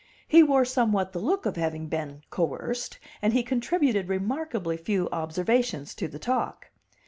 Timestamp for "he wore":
0.27-0.65